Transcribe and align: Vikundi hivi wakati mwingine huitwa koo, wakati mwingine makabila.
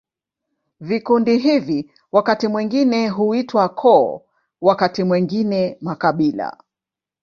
Vikundi 0.79 1.37
hivi 1.37 1.91
wakati 2.11 2.47
mwingine 2.47 3.09
huitwa 3.09 3.69
koo, 3.69 4.21
wakati 4.61 5.03
mwingine 5.03 5.77
makabila. 5.81 6.57